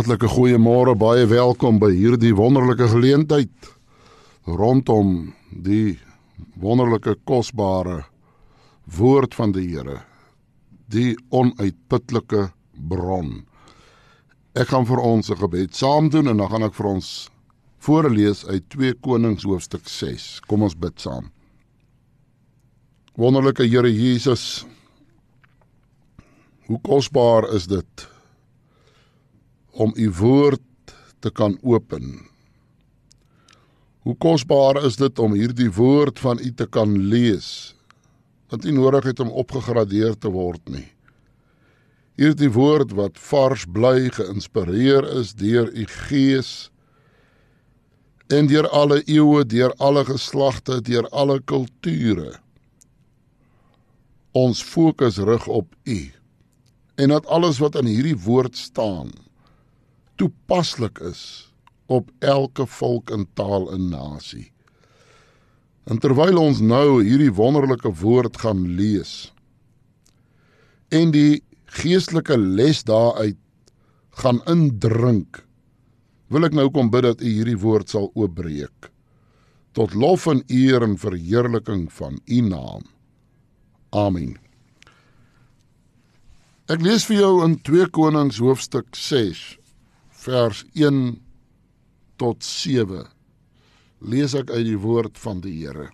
[0.00, 3.66] Hartlike goeiemôre, baie welkom by hierdie wonderlike geleentheid
[4.48, 5.98] rondom die
[6.56, 8.06] wonderlike kosbare
[8.96, 9.98] woord van die Here,
[10.88, 12.46] die onuitputlike
[12.88, 13.42] bron.
[14.56, 17.28] Ek gaan vir ons 'n gebed saam doen en dan gaan ek vir ons
[17.84, 20.40] voorlees uit 2 Konings hoofstuk 6.
[20.48, 21.28] Kom ons bid saam.
[23.18, 24.64] Wonderlike Here Jesus,
[26.68, 28.08] hoe kosbaar is dit
[29.80, 30.92] om u woord
[31.24, 32.18] te kan open.
[34.04, 37.74] Hoe kosbaar is dit om hierdie woord van u te kan lees.
[38.52, 40.88] Want u nodig het om opgegradeer te word nie.
[42.20, 46.68] Hierdie woord wat vars bly geïnspireer is deur u gees
[48.30, 52.36] en deur alle eeue, deur alle geslagte, deur alle kulture.
[54.36, 56.00] Ons fokus rig op u
[57.00, 59.10] en dat alles wat in hierdie woord staan
[60.20, 61.22] toepaslik is
[61.90, 64.50] op elke volk en taal en nasie.
[65.90, 69.32] En terwyl ons nou hierdie wonderlike woord gaan lees
[70.90, 71.40] en die
[71.78, 73.38] geestelike les daaruit
[74.20, 75.44] gaan indrink,
[76.30, 78.90] wil ek nou kom bid dat U hierdie woord sal oopbreek
[79.78, 82.88] tot lof en eer en verheerliking van U naam.
[83.94, 84.34] Amen.
[86.70, 89.59] Ek lees vir jou in 2 Konings hoofstuk 6
[90.20, 91.16] vers 1
[92.20, 93.06] tot 7
[94.04, 95.86] lees ek uit die woord van die Here.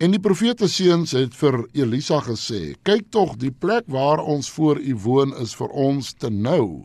[0.00, 4.80] En die profete seuns het vir Elisa gesê: "Kyk tog, die plek waar ons voor
[4.80, 6.84] u woon is vir ons te nou.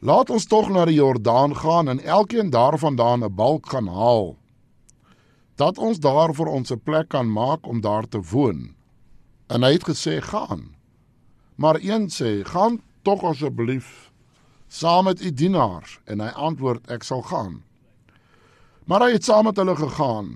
[0.00, 4.36] Laat ons tog na die Jordaan gaan en elkeen daarvandaan 'n balk gaan haal,
[5.56, 8.74] dat ons daar vir ons 'n plek kan maak om daar te woon."
[9.48, 10.76] En hy het gesê: "Gaan."
[11.56, 14.10] Maar een sê: "Gaan tog asseblief
[14.70, 17.60] saam met u dienaars en hy antwoord ek sal gaan.
[18.86, 20.30] Maar hy het saam met hulle gegaan.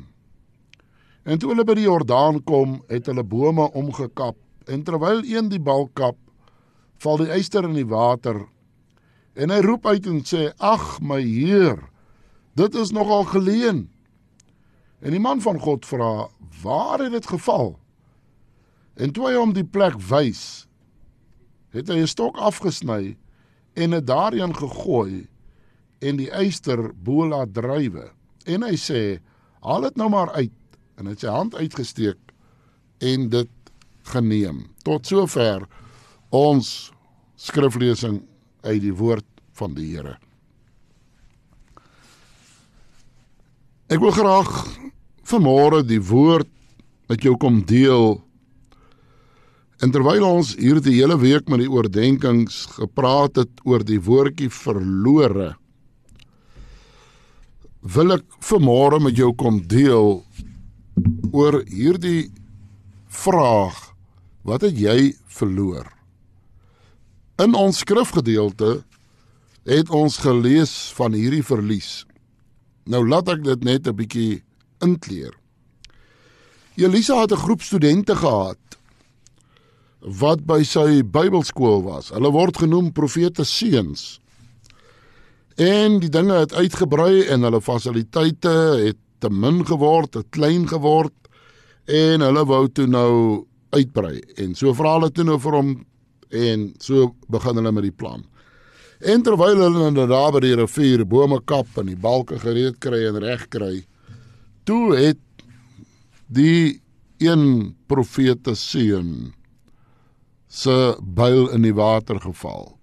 [1.22, 5.61] En toe hulle by die Jordaan kom, het hulle bome omgekap en terwyl een die
[5.61, 6.19] bal kap,
[7.00, 8.44] val die eyster in die water.
[9.34, 11.81] En hy roep uit en sê: "Ag my Heer,
[12.55, 13.88] dit is nogal geleen."
[15.00, 16.28] En die man van God vra:
[16.62, 17.78] "Waar het dit geval?"
[18.94, 20.67] En toe hy hom die plek wys,
[21.74, 23.16] het hy 'n stok afgesny
[23.74, 25.26] en dit daarin gegooi
[26.00, 28.10] en die eyster bo laat drywe.
[28.46, 29.20] En hy sê:
[29.60, 30.52] "Haal dit nou maar uit."
[30.96, 32.19] En hy het sy hand uitgesteek
[33.00, 33.50] en dit
[34.02, 34.66] geneem.
[34.84, 35.66] Tot sover
[36.31, 36.93] ons
[37.36, 38.22] skriflesing
[38.62, 40.19] uit die woord van die Here.
[43.88, 44.78] Ek wil graag
[45.24, 46.48] vanmôre die woord
[47.08, 48.23] met jou kom deel
[49.84, 55.50] En terwyl ons hierdie hele week met die oordeenkings gepraat het oor die woordjie verlore,
[57.84, 60.22] wil ek vanmôre met jou kom deel
[61.36, 62.31] oor hierdie
[63.12, 63.76] vraag:
[64.48, 65.91] Wat het jy verloor?
[67.44, 68.79] In ons skrifgedeelte
[69.69, 72.06] het ons gelees van hierdie verlies.
[72.88, 74.43] Nou laat ek dit net 'n bietjie
[74.81, 75.36] inkleer.
[76.76, 78.64] Elisa het 'n groep studente gehad
[80.05, 82.11] wat by sy Bybelskool was.
[82.13, 84.19] Hulle word genoem profete seuns.
[85.61, 91.15] En die dinge het uitgebrei en hulle fasiliteite het te min geword, te klein geword
[91.89, 94.19] en hulle wou toe nou uitbrei.
[94.41, 95.75] En so vra hulle toe nou vir hom
[96.34, 98.25] en so begin hulle met die plan.
[99.05, 102.81] En terwyl hulle in die daar by die rivier bome kap en die balke gereed
[102.82, 103.84] kry en reg kry,
[104.65, 105.20] toe het
[106.34, 106.81] die
[107.23, 109.32] een profete seun
[110.55, 112.77] se byl in die water geval.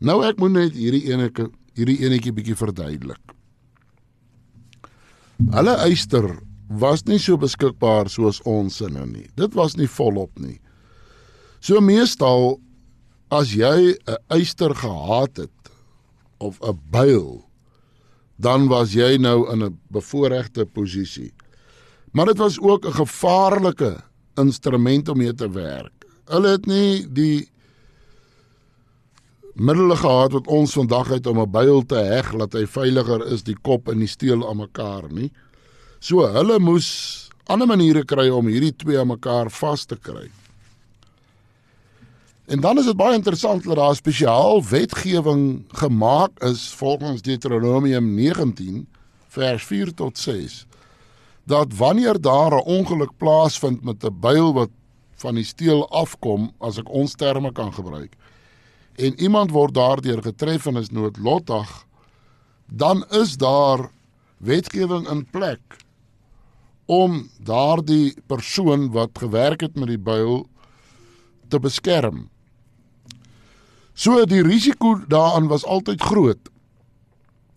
[0.00, 3.34] Nou ek moet net hierdie enetjie hierdie enetjie bietjie verduidelik.
[5.52, 6.26] Hulle eyster
[6.80, 9.28] was nie so beskikbaar soos ons in nou nie.
[9.36, 10.58] Dit was nie volop nie.
[11.60, 12.58] So meestal
[13.30, 15.70] as jy 'n eyster gehad het
[16.40, 17.44] of 'n byl
[18.40, 21.32] dan was jy nou in 'n bevoordeelde posisie.
[22.12, 24.02] Maar dit was ook 'n gevaarlike
[24.34, 25.99] instrument om mee te werk.
[26.30, 27.48] Hulle het nie die
[29.54, 33.42] middele gehad wat ons vandag het om 'n byl te heg dat hy veiliger is
[33.42, 35.32] die kop en die steel aan mekaar nie.
[35.98, 40.30] So hulle moes ander maniere kry om hierdie twee aan mekaar vas te kry.
[42.46, 48.86] En dan is dit baie interessant dat daar spesiaal wetgewing gemaak is volgens Deuteronomium 19
[49.28, 50.66] vers 4 tot 6
[51.44, 54.70] dat wanneer daar 'n ongeluk plaasvind met 'n byl wat
[55.20, 58.16] van die steel afkom as ek ons terme kan gebruik
[59.00, 61.68] en iemand word daardeur getref en is noodlottig,
[62.66, 63.88] dan is daar
[64.36, 65.78] wetgewing in plek
[66.90, 70.46] om daardie persoon wat gewerk het met die byl
[71.48, 72.28] te beskerm.
[73.94, 76.50] So die risiko daaraan was altyd groot.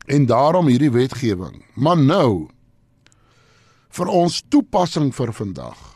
[0.06, 1.64] En daarom hierdie wetgewing.
[1.74, 2.50] Maar nou
[3.94, 5.93] vir ons toepassing vir vandag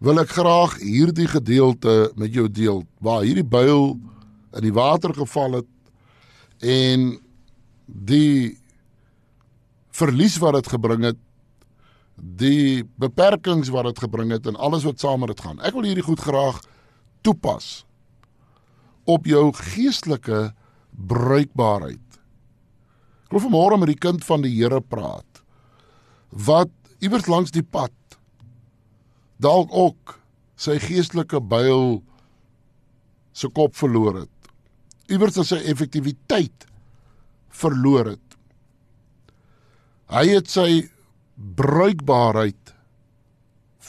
[0.00, 3.98] wil ek graag hierdie gedeelte met jou deel waar hierdie byl
[4.56, 5.68] in die water geval het
[6.64, 7.12] en
[7.84, 8.56] die
[10.00, 11.20] verlies wat dit gebring het
[12.20, 15.60] die beperkings wat dit gebring het en alles wat saam met dit gaan.
[15.64, 16.60] Ek wil hierdie goed graag
[17.24, 17.84] toepas
[19.08, 20.50] op jou geestelike
[20.90, 22.20] bruikbaarheid.
[23.28, 25.44] Ek wil vanmôre met die kind van die Here praat
[26.30, 26.70] wat
[27.02, 27.90] iewers langs die pad
[29.40, 30.16] dalk ook
[30.60, 32.02] sy geestelike byl
[33.32, 34.50] se kop verloor het.
[35.10, 36.66] Iewers sy effektiwiteit
[37.60, 38.36] verloor het.
[40.10, 40.90] Hy het sy
[41.56, 42.74] bruikbaarheid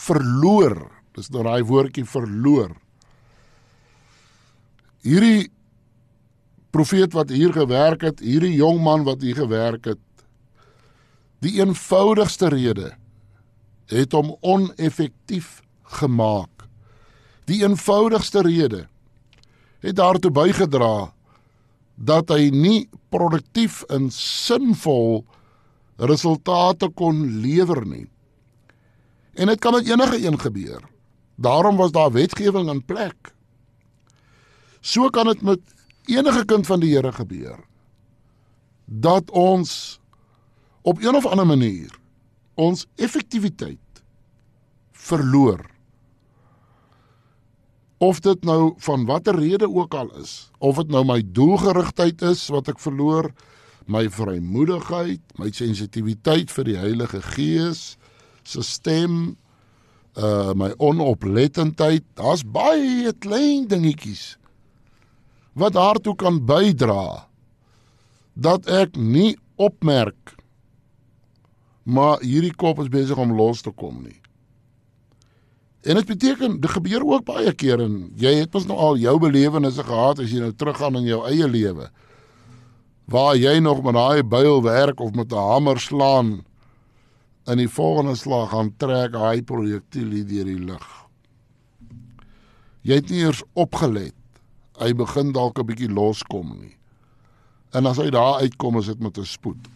[0.01, 0.77] verloor.
[1.17, 2.75] Dis nou daai woordjie verloor.
[5.03, 5.49] Hierdie
[6.71, 10.03] profeet wat hier gewerk het, hierdie jong man wat hier gewerk het,
[11.43, 12.93] die eenvoudigste rede
[13.91, 15.59] het hom oneffektief
[15.99, 16.67] gemaak.
[17.45, 18.87] Die eenvoudigste rede
[19.81, 21.11] het daartoe bygedra
[21.95, 25.23] dat hy nie produktief en sinvol
[26.01, 28.07] resultate kon lewer nie.
[29.37, 30.81] En dit kan met enige een gebeur.
[31.35, 33.33] Daarom was daar wetgewing in plek.
[34.81, 35.59] So kan dit met
[36.05, 37.59] enige kind van die Here gebeur.
[38.85, 39.99] Dat ons
[40.81, 42.00] op een of ander manier
[42.61, 44.01] ons effektiwiteit
[45.01, 45.63] verloor.
[48.01, 52.47] Of dit nou van watter rede ook al is, of dit nou my doelgerigtheid is
[52.53, 53.29] wat ek verloor,
[53.89, 57.95] my vrymoedigheid, my sensitiwiteit vir die Heilige Gees
[58.47, 59.35] se stem,
[60.17, 64.35] uh my onoplettendheid, daar's baie klein dingetjies
[65.55, 67.27] wat daartoe kan bydra
[68.35, 70.35] dat ek nie opmerk
[71.83, 74.19] maar hierdie kop is besig om los te kom nie.
[75.81, 79.17] En dit beteken dit gebeur ook baie keer en jy het mos nou al jou
[79.19, 81.89] belewennisse gehad as jy nou teruggaan in jou eie lewe
[83.11, 86.45] waar jy nog met daai byl werk of met 'n hamer slaan
[87.45, 90.87] in die volgende slag gaan trek hy projektiel deur die lug.
[92.81, 94.15] Jy het nie eers opgelet
[94.79, 96.77] hy begin dalk 'n bietjie loskom nie.
[97.73, 99.67] En as hy daar uitkom is dit met 'n spoed.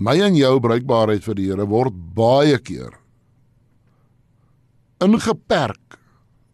[0.00, 2.96] My en jou bruikbaarheid vir die Here word baie keer
[5.02, 5.98] ingeperk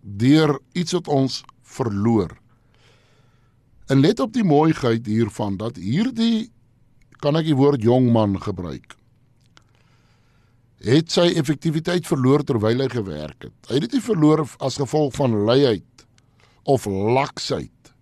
[0.00, 2.32] deur iets wat ons verloor.
[3.92, 6.48] En let op die mooiheid hiervan dat hierdie
[7.22, 8.94] kan ek die woord jong man gebruik.
[10.84, 13.56] Het sy effektiwiteit verloor terwyl hy gewerk het.
[13.68, 16.06] Hy het dit nie verloor as gevolg van luiheid
[16.68, 17.92] of laksheid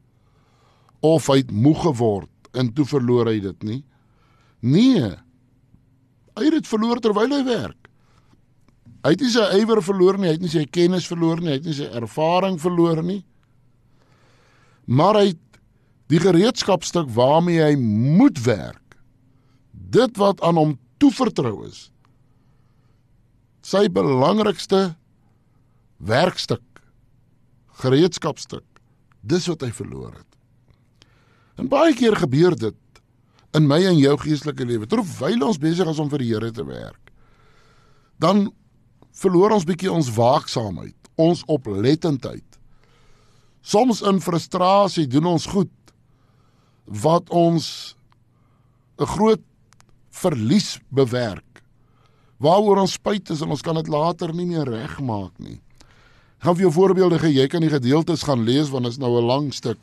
[1.06, 3.80] of hy het moeg geword en toe verloor hy dit nie.
[4.60, 5.14] Nee.
[6.36, 7.88] Hy het dit verloor terwyl hy werk.
[9.06, 11.58] Hy het nie sy ywer verloor nie, hy het nie sy kennis verloor nie, hy
[11.60, 13.22] het nie sy ervaring verloor nie.
[14.86, 15.60] Maar hy het
[16.12, 18.98] die gereedskapstuk waarmee hy moet werk.
[19.72, 21.88] Dit wat aan hom toevertrou is.
[23.66, 24.94] Sy belangrikste
[25.98, 26.62] werkstuk
[27.82, 28.64] gereedskapstuk.
[29.26, 30.36] Dis wat hy verloor het.
[31.60, 32.76] En baie keer gebeur dit
[33.54, 36.64] in my en jou geestelike lewe terwyl ons besig is om vir die Here te
[36.66, 37.12] werk.
[38.18, 38.50] Dan
[39.16, 42.44] verloor ons bietjie ons waaksaamheid, ons oplettendheid.
[43.62, 45.72] Soms in frustrasie doen ons goed
[46.86, 47.96] wat ons
[48.98, 49.42] 'n groot
[50.10, 51.62] verlies bewerk.
[52.38, 55.60] Waaroor ons spyt is en ons kan dit later nie meer regmaak nie
[56.46, 57.34] gaan vir jou voorbeelde gee.
[57.34, 59.78] Jy kan die gedeeltes gaan lees want dit is nou 'n lang stuk.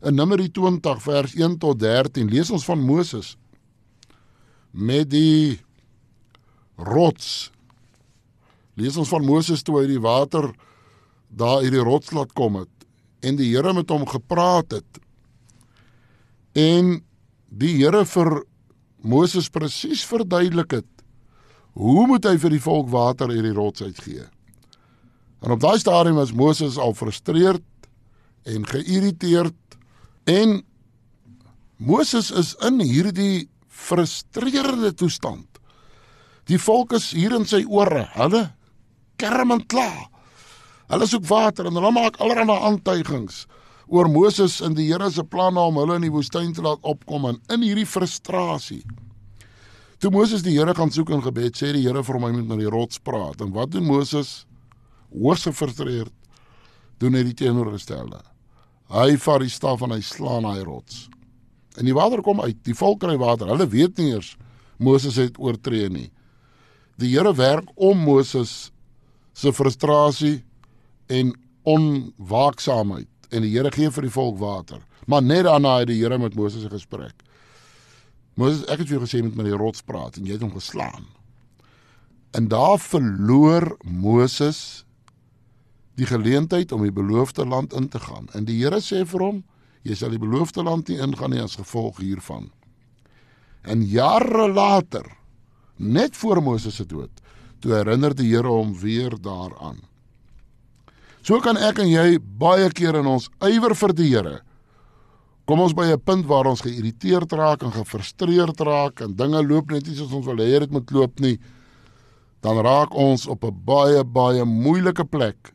[0.00, 3.34] In Numeri 20 vers 1 tot 13 lees ons van Moses
[4.70, 5.60] met die
[6.80, 7.50] rots.
[8.80, 10.48] Lees ons van Moses toe hy die water
[11.28, 12.72] daar uit die rots laat kom het
[13.20, 15.00] en die Here met hom gepraat het.
[16.56, 17.02] En
[17.52, 18.40] die Here vir
[19.04, 20.88] Moses presies verduidelik het
[21.76, 24.24] hoe moet hy vir die volk water uit die rots uitgee.
[25.44, 27.64] En op daai stadium was Moses al frustreerd
[28.48, 29.69] en geïrriteerd
[30.30, 30.60] en
[31.80, 35.46] Moses is in hierdie frustrerende toestand.
[36.50, 38.44] Die volk is hier in sy ore, hulle
[39.20, 39.88] kerm en kla.
[40.90, 43.44] Hulle soek water en hulle maak allerlei aantuigings
[43.90, 47.26] oor Moses en die Here se planne om hulle in die woestyn te laat opkom
[47.26, 48.84] en in hierdie frustrasie.
[50.00, 52.52] Toe Moses die Here gaan soek in gebed, sê die Here vir hom hy moet
[52.52, 53.42] met die rots praat.
[53.42, 54.44] En wat doen Moses?
[55.10, 56.14] Hoogs gefrustreerd
[57.02, 58.22] doen hy die teenoorgestelde.
[58.90, 61.08] Hy vat die staf en hy slaan daai rots.
[61.78, 62.58] En die water kom uit.
[62.66, 63.46] Die volk kry water.
[63.46, 64.34] Hulle weet nie eers
[64.80, 66.08] Moses het oortree nie.
[67.00, 68.72] Die Here werk om Moses
[69.36, 70.40] se frustrasie
[71.08, 71.32] en
[71.68, 74.80] onwaaksaamheid en die Here gee vir die volk water.
[75.06, 77.14] Maar net daarna het die Here met Moses 'n gesprek.
[78.34, 80.54] Moses, ek het vir jou gesê met my die rots praat en jy het hom
[80.54, 81.04] geslaan.
[82.32, 84.84] En daar verloor Moses
[85.98, 88.28] die geleentheid om die beloofde land in te gaan.
[88.34, 89.42] En die Here sê vir hom,
[89.82, 92.50] jy sal die beloofde land nie ingaan nie as gevolg hiervan.
[93.62, 95.06] En jare later,
[95.76, 97.12] net voor Moses se dood,
[97.60, 99.80] toe herinner die Here hom weer daaraan.
[101.22, 104.38] So kan ek en jy baie keer in ons ywer vir die Here
[105.50, 109.70] kom ons by 'n punt waar ons geïrriteerd raak en gefrustreerd raak en dinge loop
[109.70, 111.40] net nie soos ons wil hê dit moet loop nie.
[112.40, 115.52] Dan raak ons op 'n baie baie moeilike plek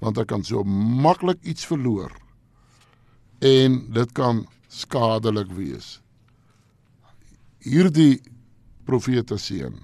[0.00, 2.12] want ek kan so maklik iets verloor
[3.44, 5.98] en dit kan skadelik wees.
[7.64, 8.20] Hierdie
[8.88, 9.78] profete seun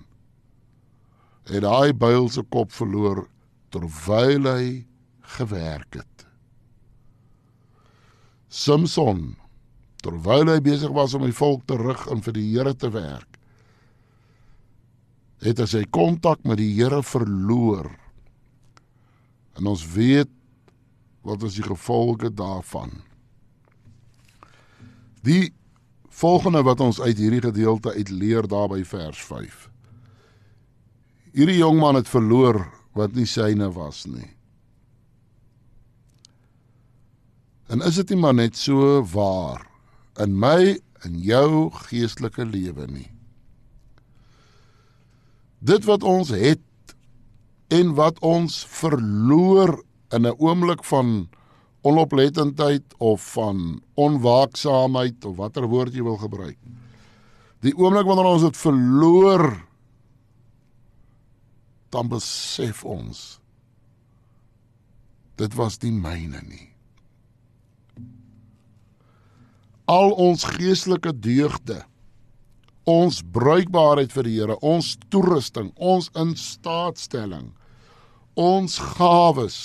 [1.46, 3.26] het daai byl se kop verloor
[3.70, 4.68] terwyl hy
[5.36, 6.26] gewerk het.
[8.48, 9.36] Samson
[10.02, 13.38] terwyl hy besig was om die volk te rig en vir die Here te werk,
[15.44, 17.90] het hy sy kontak met die Here verloor.
[19.56, 20.30] En ons weet
[21.26, 22.92] wat is die gevolge daarvan.
[25.26, 25.52] Die
[26.16, 29.66] volgende wat ons uit hierdie gedeelte uit leer daar by vers 5.
[31.36, 32.62] Hierdie jong man het verloor
[32.96, 34.30] wat nie syne was nie.
[37.66, 39.66] En is dit nie maar net so waar
[40.22, 43.10] in my en jou geestelike lewe nie?
[45.58, 46.62] Dit wat ons het
[47.68, 49.82] en wat ons verloor
[50.14, 51.28] in 'n oomblik van
[51.82, 56.58] onoplettendheid of van onwaaksaamheid of watter woord jy wil gebruik.
[57.60, 59.66] Die oomblik wanneer ons dit verloor
[61.90, 63.40] dan besef ons
[65.36, 66.68] dit was nie myne nie.
[69.86, 71.84] Al ons geestelike deugde,
[72.86, 77.50] ons bruikbaarheid vir die Here, ons toerusting, ons instaatstelling,
[78.38, 79.58] ons gawes,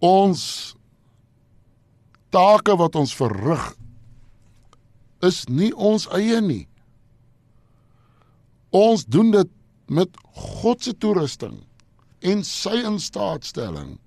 [0.00, 0.42] ons
[2.30, 3.72] take wat ons verrig
[5.26, 6.64] is nie ons eie nie.
[8.70, 9.50] Ons doen dit
[9.90, 10.14] met
[10.62, 11.58] God se toerusting
[12.22, 13.98] en sy instaatstelling.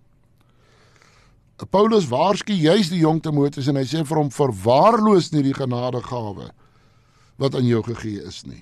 [1.72, 6.50] Paulus waarsku juis die jong Timoteus en hy sê vir hom verwaarloos nie die genadegawe
[7.42, 8.62] wat aan jou gegee is nie.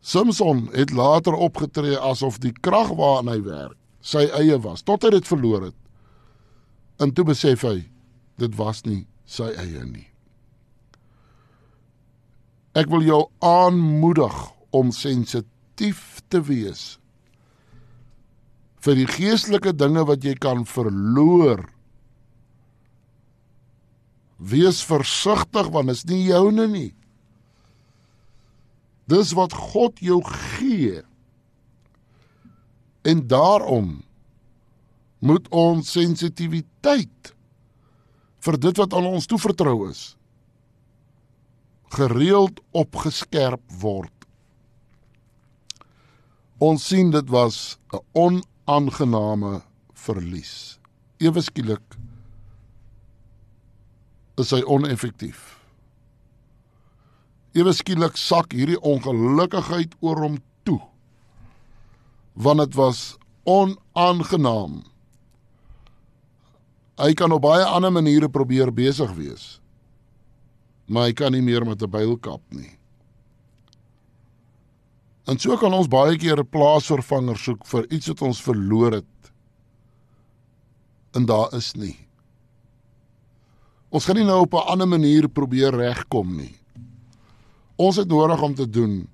[0.00, 5.12] Samson het later opgetree asof die krag waarna hy werk sy eie was tot hy
[5.16, 5.78] dit verloor het.
[7.02, 7.82] En toe besef hy
[8.38, 10.06] dit was nie sy eie nie.
[12.78, 14.36] Ek wil jou aanmoedig
[14.76, 16.98] om sensitief te wees
[18.84, 21.64] vir die geestelike dinge wat jy kan verloor.
[24.38, 26.92] Wees versigtig want is nie joune nie.
[29.10, 31.02] Dis wat God jou gee.
[33.02, 34.02] En daarom
[35.18, 37.32] moet ons sensitiwiteit
[38.44, 40.12] vir dit wat aan ons toevertrou is
[41.94, 44.12] gereeld opgeskerp word.
[46.60, 49.62] Ons sien dit was 'n onaangename
[49.94, 50.78] verlies.
[51.18, 51.96] Ewe skielik
[54.38, 55.58] is hy oneffektief.
[57.58, 60.36] Ewe skielik sak hierdie ongelukkigheid oor hom
[60.68, 60.80] toe.
[62.38, 63.16] Want dit was
[63.48, 64.82] onaangenaam.
[66.98, 69.46] Hy kan op baie ander maniere probeer besig wees.
[70.88, 72.78] Maar hy kan nie meer met 'n byl kap nie.
[75.28, 79.32] En so kan ons baie keer 'n plaasvervanger soek vir iets wat ons verloor het.
[81.14, 82.07] En daar is nie.
[83.88, 86.54] Ons gaan nie nou op 'n ander manier probeer regkom nie.
[87.76, 89.08] Ons het nodig om te doen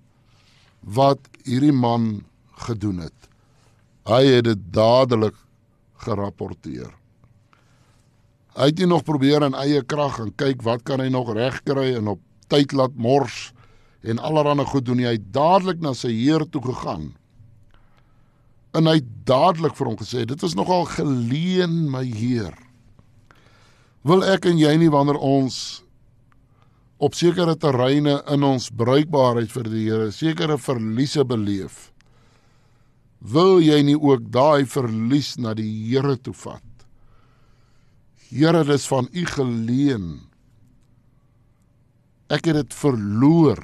[0.81, 2.25] wat hierdie man
[2.67, 3.29] gedoen het.
[4.05, 5.35] Hy het dit dadelik
[5.97, 6.91] gerapporteer.
[8.55, 11.95] Hy het nie nog probeer in eie krag en kyk wat kan hy nog regkry
[11.95, 13.53] en op tyd laat mors
[14.03, 14.99] en allerlei goed doen.
[14.99, 17.15] Hy het dadelik na sy heer toe gegaan
[18.75, 22.55] En hy het dadelik vir hom gesê: "Dit is nogal geleen, my Heer.
[24.05, 25.81] Wil ek en jy nie wanneer ons
[27.01, 31.89] op sekere terreine in ons bruikbaarheid vir die Here sekere verliese beleef,
[33.25, 36.61] wil jy nie ook daai verlies na die Here toe vat?
[38.29, 40.09] Here, dis van U geleen.
[42.29, 43.61] Ek het dit verloor.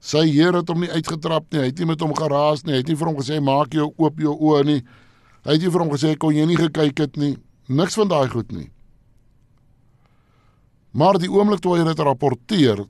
[0.00, 1.66] Sy Here het hom nie uitgetrap nie.
[1.66, 2.78] Hy het nie met hom geraas nie.
[2.78, 4.82] Hy het nie vir hom gesê maak jou oop jou oë nie.
[5.44, 7.34] Hy het nie vir hom gesê kon jy nie gekyk het nie.
[7.66, 8.70] Niks van daai goed nie.
[10.92, 12.84] Maar die oomblik toe hy dit rapporteer,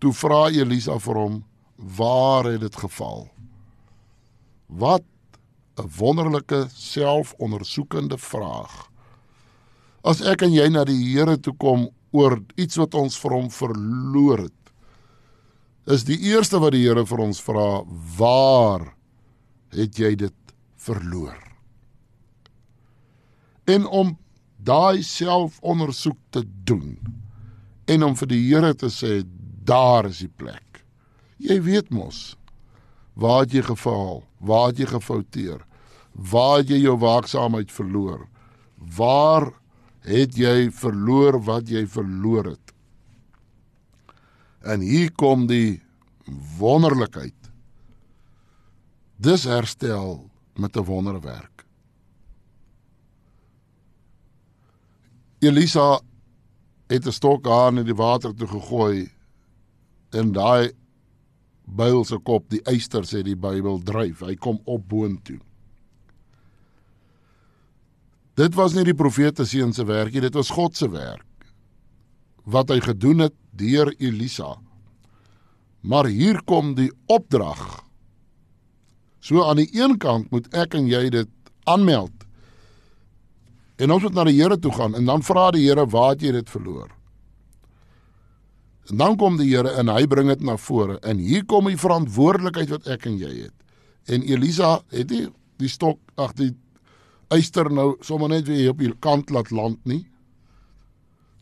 [0.00, 1.44] toe vra Elisa vir hom,
[1.76, 3.28] "Waar het dit geval?"
[4.68, 5.04] Wat
[5.76, 8.88] 'n wonderlike selfondersoekende vraag.
[10.04, 13.50] As ek en jy na die Here toe kom oor iets wat ons vir hom
[13.50, 14.52] verloor het,
[15.86, 17.84] is die eerste wat die Here vir ons vra,
[18.18, 18.94] waar
[19.76, 21.45] het jy dit verloor?
[23.66, 24.16] En om
[24.56, 26.96] daai selfondersoek te doen
[27.86, 29.20] en om vir die Here te sê
[29.66, 30.82] daar is die plek.
[31.42, 32.36] Jy weet mos
[33.16, 34.24] waar het jy gefaal?
[34.44, 35.62] Waar het jy gefouteer?
[36.12, 38.26] Waar het jy jou waaksaamheid verloor?
[38.76, 39.50] Waar
[40.06, 42.74] het jy verloor wat jy verloor het?
[44.66, 45.80] En hier kom die
[46.58, 47.34] wonderlikheid.
[49.16, 51.65] Dis herstel met 'n wonderwerk.
[55.40, 56.00] Elisa
[56.88, 59.10] het 'n stok aan in die water toe gegooi
[60.10, 60.72] en daai
[61.66, 64.20] byl se kop, die eyster sê die Bybel dryf.
[64.20, 65.40] Hy kom op boontoe.
[68.36, 71.24] Dit was nie die profete seun se werk nie, dit was God se werk
[72.46, 74.52] wat hy gedoen het deur Elisa.
[75.82, 77.82] Maar hier kom die opdrag.
[79.18, 81.30] So aan die een kant moet ek en jy dit
[81.66, 82.25] aanmeld.
[83.76, 86.24] En ons moet na die Here toe gaan en dan vra die Here waar het
[86.24, 86.88] jy dit verloor?
[88.90, 91.80] En dan kom die Here en hy bring dit na vore en hier kom die
[91.80, 93.54] verantwoordelikheid wat ek en jy het.
[94.06, 95.26] En Elisa het nie
[95.60, 96.52] die stok ag die
[97.34, 100.04] eyster nou sommer net weer op die kant laat land nie.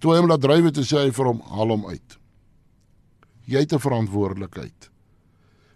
[0.00, 2.18] Toe hy hom laat dryf het, sê hy vir hom haal hom uit.
[3.46, 4.90] Jy het 'n verantwoordelikheid.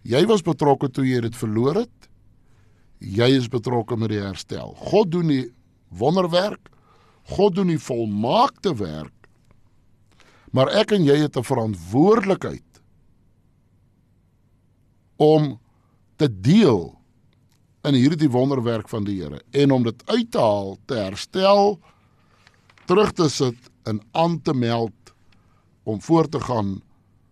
[0.02, 2.08] Jy was betrokke toe jy dit verloor het.
[3.00, 4.74] Jy is betrokke met die herstel.
[4.74, 5.52] God doen die
[5.88, 6.70] wonderwerk.
[7.22, 9.18] God doen die volmaakte werk
[10.54, 12.80] Maar ek en jy het 'n verantwoordelikheid
[15.16, 15.58] om
[16.16, 16.98] te deel
[17.82, 21.80] in hierdie wonderwerk van die Here en om dit uit te haal, te herstel,
[22.86, 25.14] terug te sit en aan te meld
[25.82, 26.82] om voort te gaan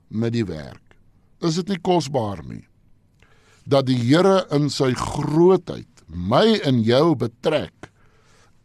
[0.08, 0.96] met die werk.
[1.40, 2.68] Is dit nie kosbaar nie
[3.64, 7.90] dat die Here in sy grootheid my en jou betrek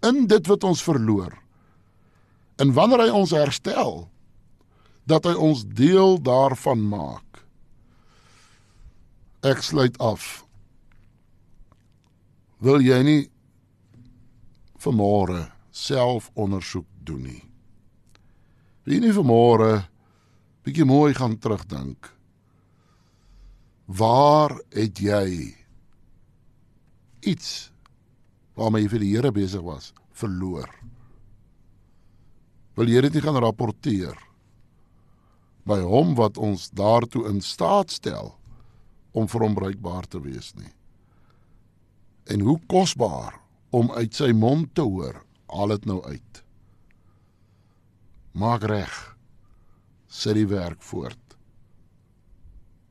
[0.05, 1.35] in dit wat ons verloor.
[2.61, 4.05] En wanneer hy ons herstel,
[5.09, 7.41] dat hy ons deel daarvan maak.
[9.41, 10.43] Ek sluit af.
[12.61, 13.21] Wil jy nie
[14.81, 17.41] vanmôre self ondersoek doen nie?
[18.85, 19.71] Wil jy nie vanmôre
[20.65, 22.11] bietjie mooi gaan terugdink?
[23.89, 25.57] Waar het jy
[27.25, 27.70] iets
[28.55, 30.69] waarmee jy vir die Here besig was verloor?
[32.75, 34.17] Wil jy dit nie gaan rapporteer?
[35.67, 38.33] by hom wat ons daartoe in staat stel
[39.11, 40.71] om vir hom bruikbaar te wees nie.
[42.31, 43.37] En hoe kosbaar
[43.75, 46.43] om uit sy mond te hoor, al dit nou uit.
[48.31, 48.93] Maak reg.
[50.11, 51.19] Sit die werk voort.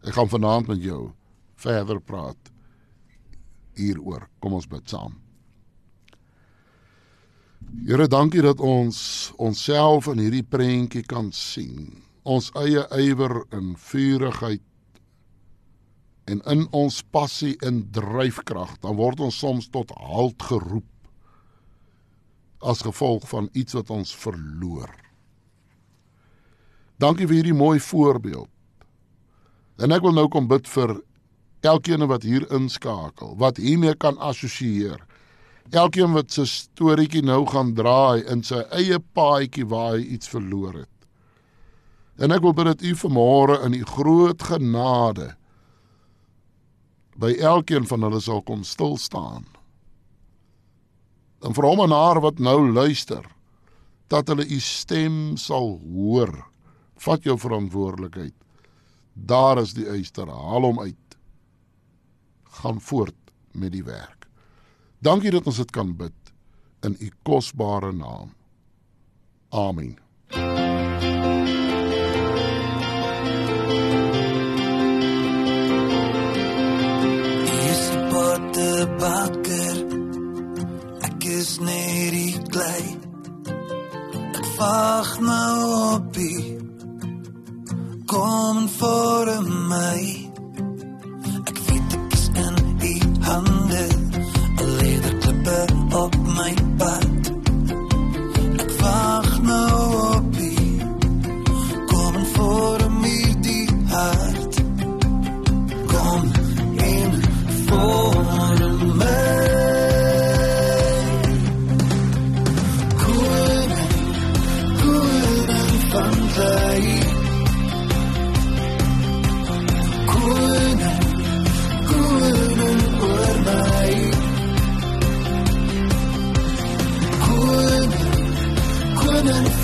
[0.05, 1.11] Ek gaan vanaand met jou
[1.61, 2.53] verder praat
[3.77, 4.29] hieroor.
[4.41, 5.17] Kom ons bid saam.
[7.71, 14.63] Here, dankie dat ons onsself in hierdie prentjie kan sien ons eie ywer en vurigheid
[16.31, 20.87] en in ons passie en dryfkrag, dan word ons soms tot halt geroep
[22.61, 24.93] as gevolg van iets wat ons verloor.
[27.01, 28.51] Dankie vir hierdie mooi voorbeeld.
[29.81, 30.99] En ek wil nou kom bid vir
[31.65, 35.01] elkeen wat hier inskakel, wat hiermee kan assosieer.
[35.71, 40.83] Elkeen wat se storieetjie nou gaan draai in sy eie paadjie waar hy iets verloor
[40.83, 40.97] het.
[42.19, 45.31] En ek wil bid dat U vanmôre in U groot genade
[47.21, 49.47] by elkeen van hulle sal kom stil staan.
[51.45, 53.25] En vir hom en haar wat nou luister,
[54.11, 56.35] dat hulle U stem sal hoor.
[57.01, 58.35] Vat jou verantwoordelikheid.
[59.15, 60.29] Daar is die uister.
[60.29, 61.19] Haal hom uit.
[62.61, 63.17] Gaan voort
[63.53, 64.20] met die werk.
[65.01, 66.33] Dankie dat ons dit kan bid
[66.85, 68.35] in u kosbare naam.
[69.49, 69.97] Amen.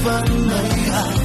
[0.07, 0.55] 完美
[0.91, 1.16] 啊！